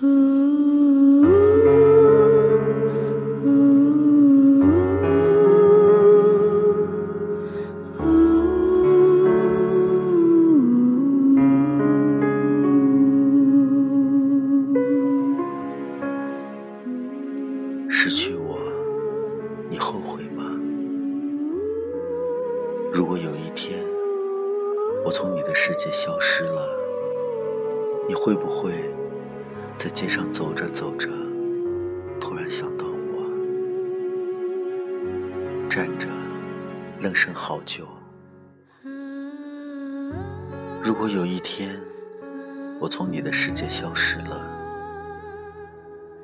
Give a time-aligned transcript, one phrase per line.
[0.00, 0.06] 失
[18.08, 18.58] 去我，
[19.68, 20.50] 你后悔吗？
[22.94, 23.78] 如果有一天
[25.04, 26.74] 我从你的世界消失了，
[28.08, 28.72] 你会不会
[29.82, 31.08] 在街上走着走着，
[32.20, 33.24] 突然想到我，
[35.70, 36.06] 站着
[37.00, 37.88] 愣神好久？
[40.84, 41.80] 如果有一天
[42.78, 44.44] 我从你的世界消失了，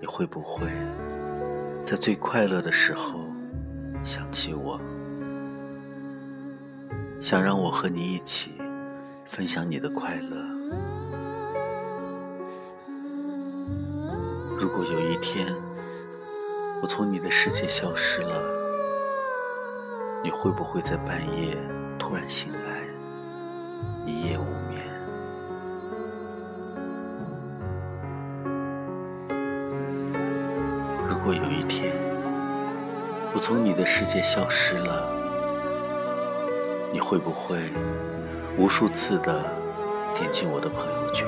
[0.00, 0.68] 你会不会？
[1.84, 3.24] 在最快乐的时候，
[4.04, 4.80] 想起我，
[7.20, 8.52] 想让我和你一起
[9.26, 10.59] 分享你的快乐。
[14.60, 15.56] 如果有一天
[16.82, 18.42] 我从你的世界消失了，
[20.22, 21.56] 你会不会在半夜
[21.98, 22.86] 突然醒来，
[24.04, 24.82] 一夜无眠？
[31.08, 31.96] 如果有一天
[33.32, 35.10] 我从你的世界消失了，
[36.92, 37.56] 你会不会
[38.58, 39.42] 无数次的
[40.14, 41.26] 点进我的朋友圈，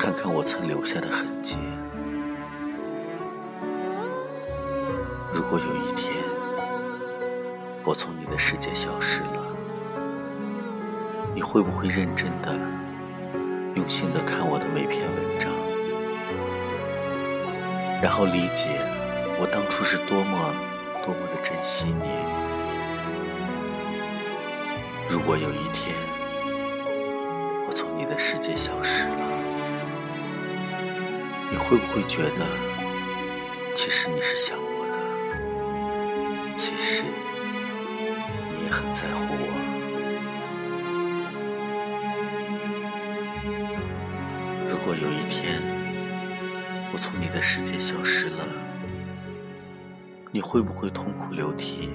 [0.00, 1.58] 看看我曾留下的痕迹？
[5.30, 6.16] 如果有一天
[7.84, 9.44] 我从你的世界消失了，
[11.34, 12.58] 你会不会认真的、
[13.74, 15.52] 用心的看我的每篇文章？
[18.02, 18.80] 然后理解
[19.38, 20.54] 我当初是多么
[21.04, 22.08] 多么的珍惜你。
[25.10, 25.94] 如果有一天
[27.68, 29.39] 我从你的世界消失了，
[31.50, 32.46] 你会不会觉得
[33.74, 36.56] 其实你是想我的？
[36.56, 39.46] 其实你也很在乎我。
[44.68, 45.60] 如果有一天，
[46.92, 48.46] 我从你的世界消失了，
[50.30, 51.90] 你会不会痛哭流涕，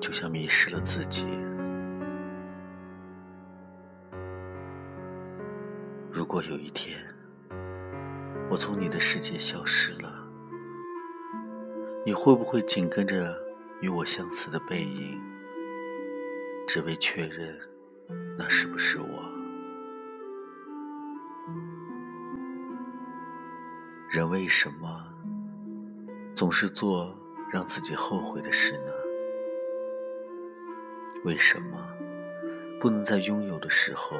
[0.00, 1.24] 就像迷失了自己？
[6.10, 6.98] 如果有一天
[8.54, 10.14] 我从你的世界消失了，
[12.06, 13.36] 你会不会紧跟着
[13.80, 15.20] 与我相似的背影，
[16.64, 17.58] 只为确认
[18.38, 19.28] 那是不是我？
[24.08, 25.04] 人为什么
[26.36, 27.12] 总是做
[27.52, 28.92] 让自己后悔的事呢？
[31.24, 31.88] 为什么
[32.80, 34.16] 不能在拥有的时候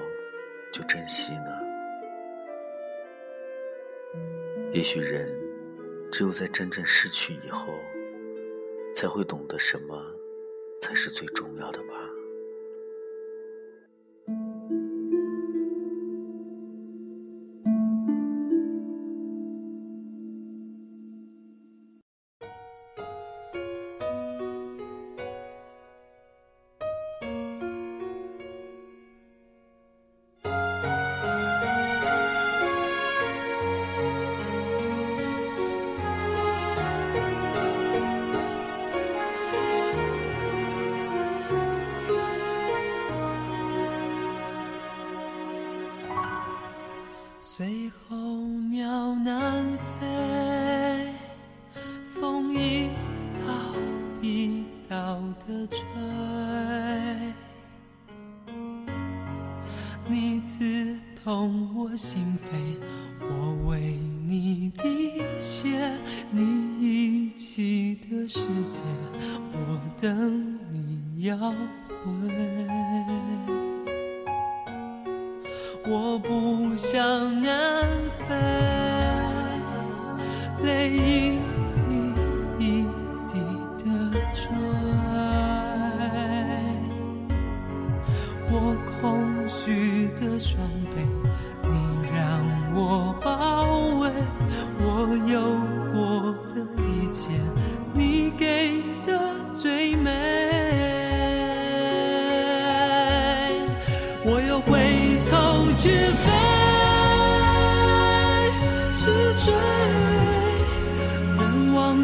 [0.73, 1.64] 就珍惜呢？
[4.75, 5.33] 也许人
[6.11, 7.79] 只有在真正失去以后，
[8.93, 10.05] 才会懂得什么
[10.81, 12.04] 才是最重要的吧。
[47.47, 48.17] 随候
[48.71, 50.34] 鸟南飞，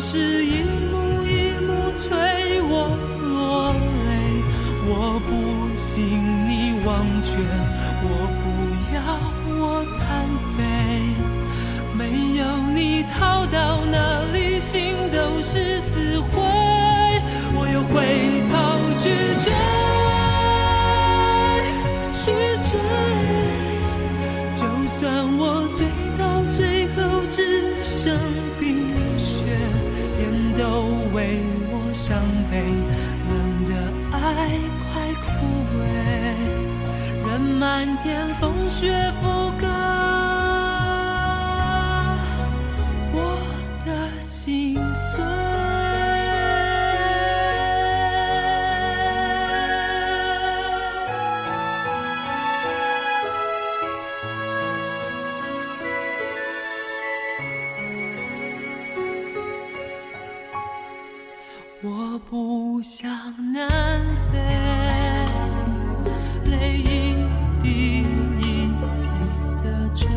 [0.02, 0.17] 是
[0.47, 2.08] 一幕一幕催
[2.62, 2.88] 我
[3.20, 3.70] 落
[4.06, 4.08] 泪，
[4.88, 5.31] 我不
[5.76, 6.19] 信
[6.49, 6.50] 你
[6.87, 6.88] 忘
[7.23, 7.37] 却，
[8.02, 8.06] 我
[8.41, 8.43] 不
[8.94, 8.99] 要
[9.61, 9.62] 我
[9.99, 10.00] 单
[10.56, 10.58] 飞，
[11.93, 12.00] 没
[12.38, 12.43] 有
[12.75, 16.32] 你逃到哪里心都是死灰。
[17.53, 18.56] 我又回头
[18.96, 19.05] 去
[19.44, 19.53] 追，
[22.17, 22.25] 去
[22.70, 22.73] 追，
[24.56, 24.99] 就算
[25.37, 25.79] 我醉
[26.19, 26.58] 到最
[26.96, 26.99] 后
[27.31, 27.38] 只
[27.82, 28.19] 剩。
[31.93, 32.19] 伤
[32.51, 32.63] 悲，
[33.31, 33.73] 冷的
[34.13, 34.19] 爱
[34.81, 34.89] 快
[35.25, 35.29] 枯
[35.77, 35.81] 萎，
[37.27, 40.19] 任漫天风雪覆盖。
[62.82, 63.11] 向
[63.53, 64.00] 南
[64.32, 64.38] 飞，
[66.50, 66.82] 泪一
[67.62, 68.03] 滴一
[68.41, 68.69] 滴
[69.62, 70.09] 的坠。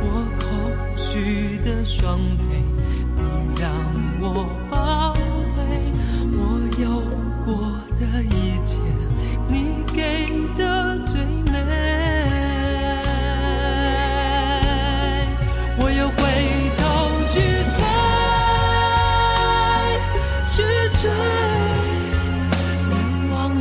[0.00, 0.04] 我
[0.38, 0.44] 空
[0.96, 2.42] 虚的双臂，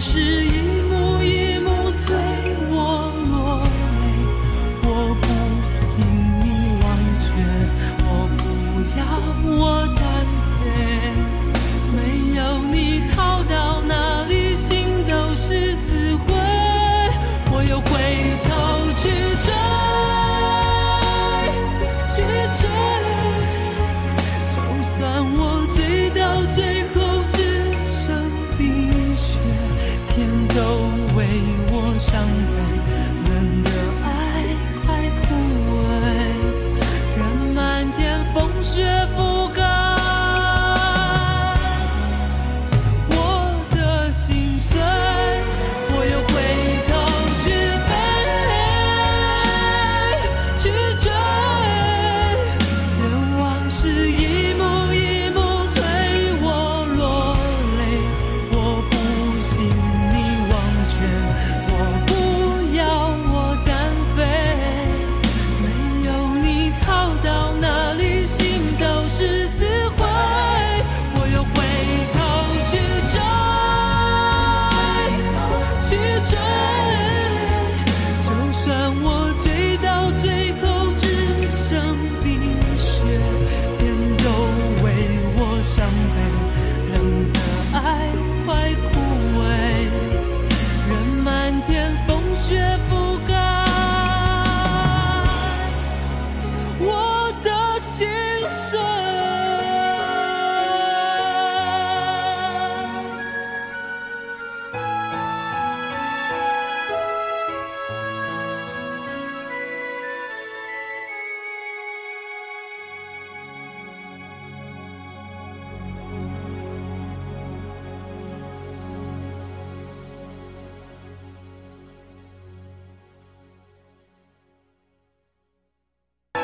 [0.06, 0.45] 是。
[30.56, 30.62] 都
[31.18, 31.28] 为
[31.68, 32.24] 我伤
[32.56, 32.75] 悲